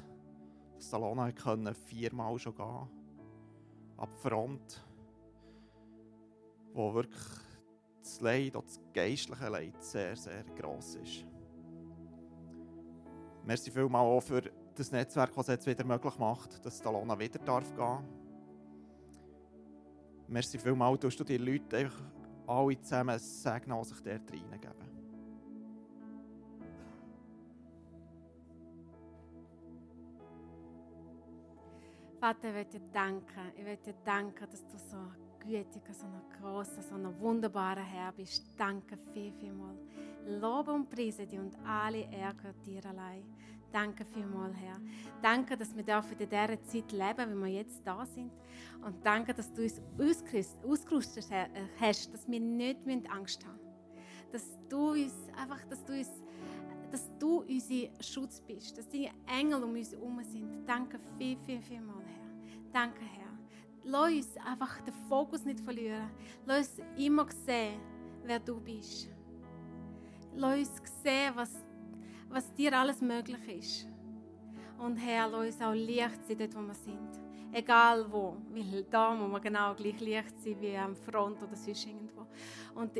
[0.75, 2.87] dass Salona können viermal schon gehen
[3.97, 4.83] ab Front,
[6.73, 7.21] wo wirklich
[8.03, 11.25] das Leid, das geistliche Leid sehr, sehr gross ist.
[13.45, 14.41] Merci vielmals auch für
[14.75, 17.99] das Netzwerk, das es jetzt wieder möglich macht, dass Salona wieder darf gehen
[20.27, 22.01] Merci vielmals, dass du die Leute einfach
[22.47, 24.93] alle zusammen sagen, was sich dort reingeben.
[32.19, 33.51] Vater, ich möchte dir danken.
[33.57, 34.97] Ich möchte dir danken, dass du so
[35.45, 38.45] gütiger, so ein grosser, so ein wunderbarer Herr bist.
[38.57, 39.75] Danke viel, viel mal.
[40.25, 43.23] Lobe und preise dich und alle Ehre dir allein.
[43.71, 44.79] Danke vielmals, Herr.
[45.21, 48.31] Danke, dass wir dürfen in dieser Zeit leben, wie wir jetzt da sind.
[48.85, 49.81] Und danke, dass du uns
[50.63, 51.25] ausgerüstet
[51.79, 54.31] hast, dass wir nicht Angst haben müssen.
[54.31, 56.09] Dass du uns einfach, dass du uns
[56.91, 60.63] dass du unser Schutz bist, dass deine Engel um uns herum sind.
[60.67, 62.71] Danke viel, viel, viel mal, Herr.
[62.71, 63.22] Danke, Herr.
[63.83, 66.09] Lass uns einfach den Fokus nicht verlieren.
[66.45, 67.79] Lass uns immer sehen,
[68.23, 69.09] wer du bist.
[70.35, 71.63] Lass uns sehen, was
[72.33, 73.87] was dir alles möglich ist.
[74.79, 77.21] Und Herr, lass uns auch Licht sein, dort wo wir sind.
[77.51, 78.37] Egal wo.
[78.49, 82.25] Weil da muss man genau gleich Licht sein wie am Front oder sonst irgendwo.
[82.73, 82.91] Und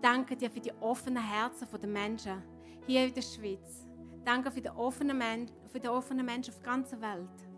[0.00, 2.42] danke dir für die offenen Herzen der Menschen
[2.86, 3.86] hier in der Schweiz.
[4.24, 7.51] Danke für die offenen, Men für die offenen Menschen auf der ganzen Welt.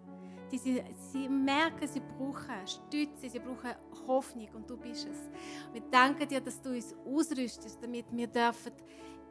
[0.51, 3.75] Die sie, sie merken, sie brauchen Stütze, sie brauchen
[4.07, 5.31] Hoffnung und du bist es.
[5.73, 8.73] Wir danken dir, dass du uns ausrüstest, damit wir dürfen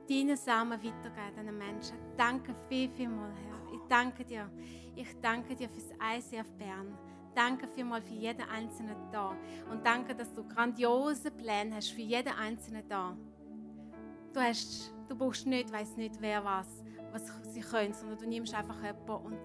[0.10, 1.98] deinen Samen weitergeben, diesen Menschen.
[2.18, 3.74] Danke viel, viel mal, Herr.
[3.74, 4.50] Ich danke dir.
[4.96, 6.98] Ich danke dir fürs ICF Bern.
[7.34, 9.36] Danke vielmals für jeden Einzelnen da.
[9.72, 13.18] Und danke, dass du grandiose Pläne hast für jeden Einzelnen da.
[14.34, 18.54] Du, hast, du brauchst nicht, weiß nicht wer was, was sie können, sondern du nimmst
[18.54, 19.38] einfach jemanden und,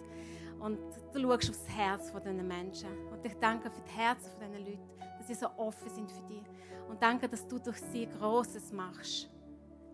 [0.61, 0.79] und
[1.13, 2.91] du schaust aufs Herz von diesen Menschen.
[3.11, 4.89] Und ich danke für die Herzen von diesen Leuten,
[5.19, 6.45] dass sie so offen sind für dich.
[6.89, 9.29] Und danke, dass du durch sie Großes machst.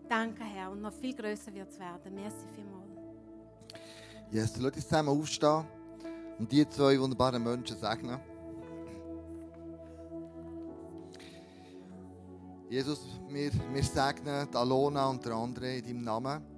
[0.07, 0.71] Danke, Herr.
[0.71, 2.13] Und noch viel größer wird es werden.
[2.13, 2.85] Merci vielmals.
[4.31, 5.65] Yes, lass uns zusammen aufstehen
[6.39, 8.19] und die zwei wunderbaren Menschen segnen.
[12.69, 12.99] Jesus,
[13.29, 16.54] wir, wir segnen die Alona und der andere in deinem Namen.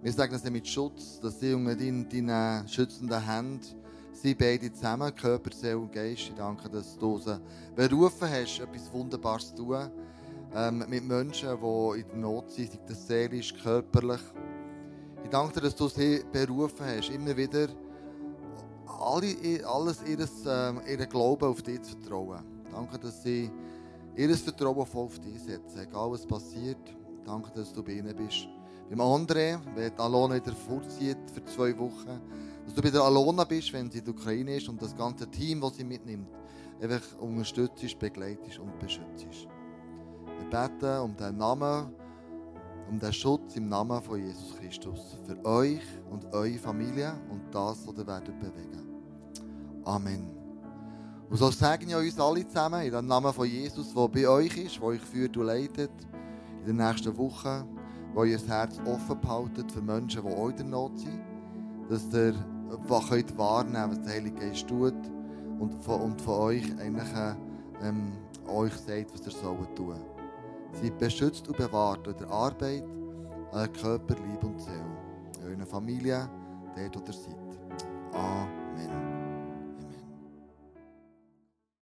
[0.00, 3.60] Wir segnen sie mit Schutz, dass sie unter deinen, deinen schützenden Händen
[4.12, 6.28] sie beide zusammen, Körper, Seele und Geist.
[6.28, 7.40] Ich danke, dass du sie
[7.74, 9.90] berufen hast, etwas Wunderbares zu tun.
[10.54, 14.20] Ähm, mit Menschen, die in der Not sind, sei das seelisch, körperlich.
[15.24, 17.68] Ich danke dir, dass du sie berufen hast, immer wieder
[19.00, 22.42] alle, alles ihres, ähm, ihren Glauben auf dich zu vertrauen.
[22.72, 23.50] Danke, dass sie
[24.16, 26.78] ihr Vertrauen voll auf dich setzen, egal was passiert.
[27.24, 28.48] Danke, dass du bei ihnen bist.
[28.90, 32.20] Beim anderen, wenn die Alona wieder vorzieht für zwei Wochen,
[32.64, 35.30] dass du bei der Alona bist, wenn sie in der Ukraine ist und das ganze
[35.30, 36.28] Team, das sie mitnimmt,
[36.80, 39.48] einfach unterstützt, begleitest und beschützt.
[40.38, 41.92] Wir beten um den Namen,
[42.88, 47.86] um den Schutz im Namen von Jesus Christus für euch und eure Familie und das,
[47.86, 48.84] was ihr werdet bewegen.
[49.84, 50.30] Amen.
[51.28, 54.56] Und so sagen ja uns alle zusammen in dem Namen von Jesus, der bei euch
[54.56, 55.90] ist, der euch führt und leitet,
[56.60, 57.77] in den nächsten Wochen,
[58.18, 61.20] wo ihr Herz offen behaltet für Menschen, die auch in der Not sind,
[61.88, 62.34] dass ihr
[63.08, 64.92] könnt wahrnehmen was der Heilige Geist tut
[65.60, 67.08] und von, und von euch eigentlich
[67.80, 68.10] ähm,
[68.48, 69.94] euch sagt, was ihr sollt tun.
[70.72, 72.82] Seid beschützt und bewahrt in der Arbeit,
[73.52, 74.82] an Körper, Liebe und Seele.
[75.40, 76.28] In eurer Familie,
[76.74, 77.36] dort, wo ihr seid.
[78.14, 79.27] Amen.